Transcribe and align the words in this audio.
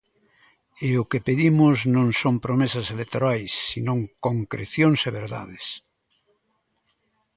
E 0.87 0.89
o 1.01 1.03
que 1.09 1.23
pedimos 1.27 1.77
non 1.95 2.07
son 2.21 2.35
promesas 2.45 2.87
electorais 2.95 3.51
senón 3.69 3.99
concrecións 4.25 4.99
e 5.07 5.09
verdades. 5.19 5.65